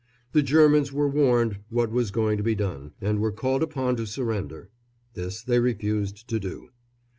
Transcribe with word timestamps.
The 0.31 0.41
Germans 0.41 0.91
were 0.91 1.07
warned 1.07 1.59
what 1.69 1.91
was 1.91 2.09
going 2.09 2.37
to 2.37 2.43
be 2.43 2.55
done, 2.55 2.93
and 3.01 3.19
were 3.19 3.31
called 3.31 3.61
upon 3.61 3.97
to 3.97 4.07
surrender. 4.07 4.71
This 5.13 5.43
they 5.43 5.59
refused 5.59 6.27
to 6.29 6.39
do. 6.39 6.69